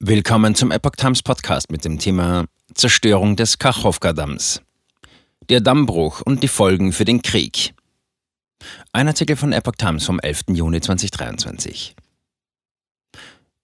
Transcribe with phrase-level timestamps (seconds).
[0.00, 4.62] Willkommen zum Epoch Times Podcast mit dem Thema Zerstörung des Kachowka-Damms.
[5.48, 7.74] Der Dammbruch und die Folgen für den Krieg.
[8.92, 10.44] Ein Artikel von Epoch Times vom 11.
[10.50, 11.96] Juni 2023.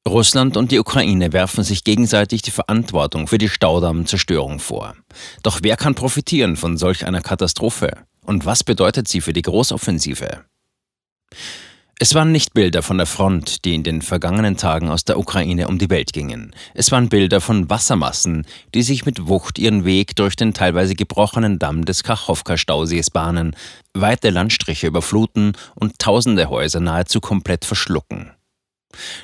[0.09, 4.97] Russland und die Ukraine werfen sich gegenseitig die Verantwortung für die Staudammzerstörung vor.
[5.45, 7.97] Doch wer kann profitieren von solch einer Katastrophe?
[8.23, 10.45] Und was bedeutet sie für die Großoffensive?
[12.01, 15.69] Es waren nicht Bilder von der Front, die in den vergangenen Tagen aus der Ukraine
[15.69, 16.53] um die Welt gingen.
[16.75, 21.61] Es waren Bilder von Wassermassen, die sich mit Wucht ihren Weg durch den teilweise gebrochenen
[21.61, 23.55] Damm des Kachowka-Stausees bahnen,
[23.93, 28.33] weite Landstriche überfluten und tausende Häuser nahezu komplett verschlucken.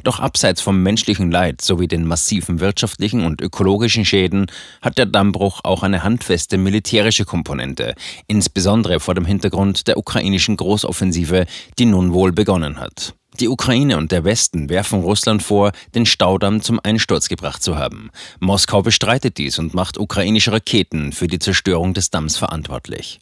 [0.05, 4.47] Doch abseits vom menschlichen Leid sowie den massiven wirtschaftlichen und ökologischen Schäden
[4.83, 7.95] hat der Dammbruch auch eine handfeste militärische Komponente,
[8.27, 11.47] insbesondere vor dem Hintergrund der ukrainischen Großoffensive,
[11.79, 13.15] die nun wohl begonnen hat.
[13.41, 18.11] Die Ukraine und der Westen werfen Russland vor, den Staudamm zum Einsturz gebracht zu haben.
[18.39, 23.19] Moskau bestreitet dies und macht ukrainische Raketen für die Zerstörung des Damms verantwortlich.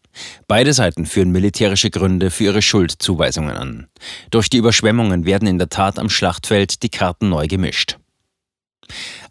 [0.48, 3.86] Beide Seiten führen militärische Gründe für ihre Schuldzuweisungen an.
[4.32, 7.98] Durch die Überschwemmungen werden in der Tat am Schlachtfeld die Karten neu gemischt.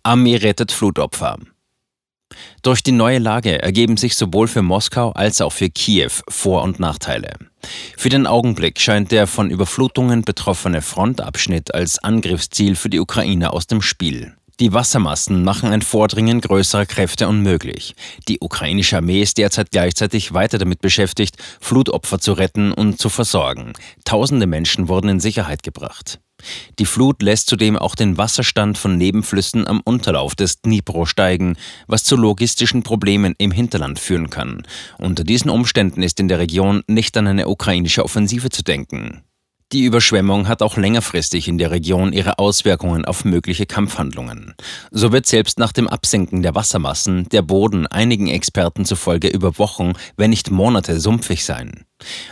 [0.04, 1.38] Armee rettet Flutopfer.
[2.62, 6.80] Durch die neue Lage ergeben sich sowohl für Moskau als auch für Kiew Vor- und
[6.80, 7.34] Nachteile.
[7.96, 13.68] Für den Augenblick scheint der von Überflutungen betroffene Frontabschnitt als Angriffsziel für die Ukraine aus
[13.68, 14.34] dem Spiel.
[14.60, 17.94] Die Wassermassen machen ein Vordringen größerer Kräfte unmöglich.
[18.28, 23.74] Die ukrainische Armee ist derzeit gleichzeitig weiter damit beschäftigt, Flutopfer zu retten und zu versorgen.
[24.04, 26.20] Tausende Menschen wurden in Sicherheit gebracht.
[26.80, 31.56] Die Flut lässt zudem auch den Wasserstand von Nebenflüssen am Unterlauf des Dnipro steigen,
[31.88, 34.64] was zu logistischen Problemen im Hinterland führen kann.
[34.98, 39.24] Unter diesen Umständen ist in der Region nicht an eine ukrainische Offensive zu denken.
[39.74, 44.56] Die Überschwemmung hat auch längerfristig in der Region ihre Auswirkungen auf mögliche Kampfhandlungen.
[44.92, 49.92] So wird selbst nach dem Absenken der Wassermassen der Boden einigen Experten zufolge über Wochen,
[50.16, 51.84] wenn nicht Monate sumpfig sein.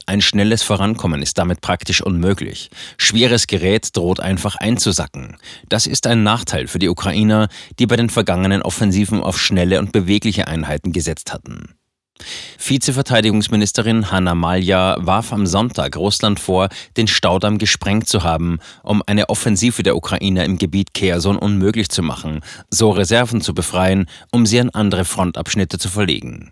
[0.05, 2.70] Ein schnelles Vorankommen ist damit praktisch unmöglich.
[2.95, 5.36] Schweres Gerät droht einfach einzusacken.
[5.67, 7.49] Das ist ein Nachteil für die Ukrainer,
[7.80, 11.74] die bei den vergangenen Offensiven auf schnelle und bewegliche Einheiten gesetzt hatten.
[12.58, 19.30] Vizeverteidigungsministerin Hanna Malja warf am Sonntag Russland vor, den Staudamm gesprengt zu haben, um eine
[19.30, 24.60] Offensive der Ukrainer im Gebiet Kherson unmöglich zu machen, so Reserven zu befreien, um sie
[24.60, 26.52] an andere Frontabschnitte zu verlegen.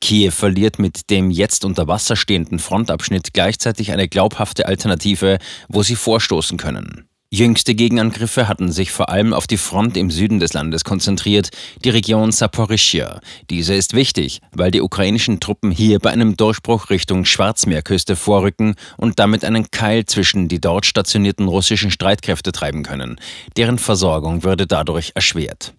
[0.00, 5.96] Kiew verliert mit dem jetzt unter Wasser stehenden Frontabschnitt gleichzeitig eine glaubhafte Alternative, wo sie
[5.96, 7.09] vorstoßen können.
[7.32, 11.50] Jüngste Gegenangriffe hatten sich vor allem auf die Front im Süden des Landes konzentriert,
[11.84, 13.20] die Region Saporischia.
[13.50, 19.20] Diese ist wichtig, weil die ukrainischen Truppen hier bei einem Durchbruch Richtung Schwarzmeerküste vorrücken und
[19.20, 23.20] damit einen Keil zwischen die dort stationierten russischen Streitkräfte treiben können.
[23.56, 25.72] Deren Versorgung würde dadurch erschwert.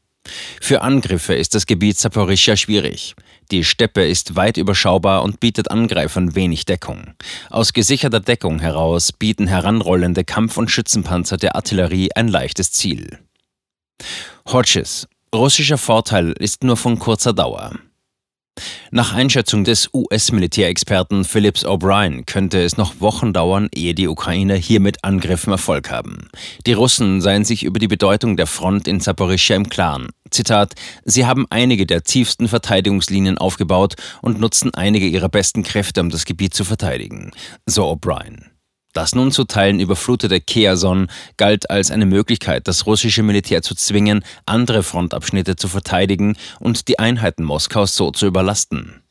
[0.62, 3.16] Für Angriffe ist das Gebiet Saporischia schwierig.
[3.52, 7.14] Die Steppe ist weit überschaubar und bietet Angreifern wenig Deckung.
[7.50, 13.20] Aus gesicherter Deckung heraus bieten heranrollende Kampf- und Schützenpanzer der Artillerie ein leichtes Ziel.
[14.48, 15.08] Hodges.
[15.34, 17.74] Russischer Vorteil ist nur von kurzer Dauer.
[18.94, 24.82] Nach Einschätzung des US-Militärexperten Phillips O'Brien könnte es noch Wochen dauern, ehe die Ukrainer hier
[24.82, 26.28] mit Angriffen Erfolg haben.
[26.66, 30.10] Die Russen seien sich über die Bedeutung der Front in Saporischschja im Klaren.
[30.30, 30.74] Zitat,
[31.06, 36.26] sie haben einige der tiefsten Verteidigungslinien aufgebaut und nutzen einige ihrer besten Kräfte, um das
[36.26, 37.32] Gebiet zu verteidigen.
[37.66, 38.51] So O'Brien.
[38.94, 41.08] Das nun zu Teilen überflutete Keason
[41.38, 47.00] galt als eine Möglichkeit, das russische Militär zu zwingen, andere Frontabschnitte zu verteidigen und die
[47.00, 49.02] Einheiten Moskaus so zu überlasten.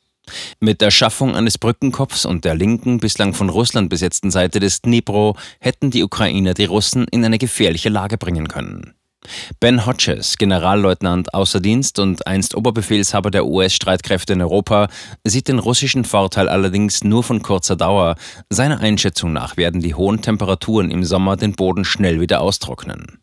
[0.59, 5.35] Mit der Schaffung eines Brückenkopfs und der linken, bislang von Russland besetzten Seite des Dnipro
[5.59, 8.93] hätten die Ukrainer die Russen in eine gefährliche Lage bringen können.
[9.59, 14.87] Ben Hodges, Generalleutnant außer Dienst und einst Oberbefehlshaber der US-Streitkräfte in Europa,
[15.23, 18.15] sieht den russischen Vorteil allerdings nur von kurzer Dauer.
[18.49, 23.19] Seiner Einschätzung nach werden die hohen Temperaturen im Sommer den Boden schnell wieder austrocknen.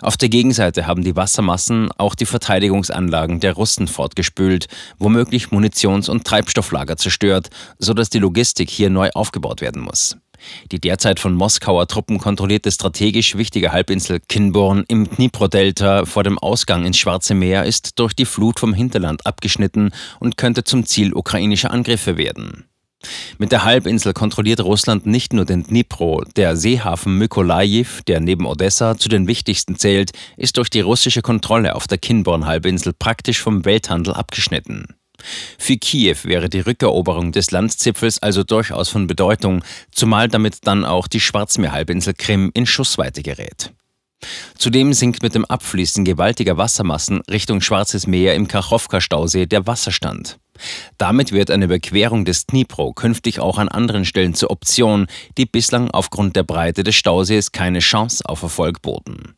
[0.00, 4.66] Auf der Gegenseite haben die Wassermassen auch die Verteidigungsanlagen der Russen fortgespült,
[4.98, 10.16] womöglich Munitions- und Treibstofflager zerstört, sodass die Logistik hier neu aufgebaut werden muss.
[10.72, 16.86] Die derzeit von Moskauer Truppen kontrollierte strategisch wichtige Halbinsel Kinborn im Dnipro-Delta vor dem Ausgang
[16.86, 21.70] ins Schwarze Meer ist durch die Flut vom Hinterland abgeschnitten und könnte zum Ziel ukrainischer
[21.70, 22.69] Angriffe werden.
[23.38, 28.98] Mit der Halbinsel kontrolliert Russland nicht nur den Dnipro, der Seehafen Mykolajiw, der neben Odessa
[28.98, 34.12] zu den wichtigsten zählt, ist durch die russische Kontrolle auf der Kinborn-Halbinsel praktisch vom Welthandel
[34.14, 34.86] abgeschnitten.
[35.58, 39.62] Für Kiew wäre die Rückeroberung des Landzipfels also durchaus von Bedeutung,
[39.92, 43.72] zumal damit dann auch die Schwarzmeerhalbinsel Krim in Schussweite gerät.
[44.56, 50.38] Zudem sinkt mit dem Abfließen gewaltiger Wassermassen Richtung Schwarzes Meer im Kachowka-Stausee der Wasserstand.
[50.98, 55.06] Damit wird eine Überquerung des Dnipro künftig auch an anderen Stellen zur Option,
[55.38, 59.34] die bislang aufgrund der Breite des Stausees keine Chance auf Erfolg boten.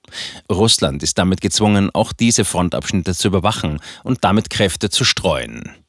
[0.51, 5.82] Russland ist damit gezwungen, auch diese Frontabschnitte zu überwachen und damit Kräfte zu streuen.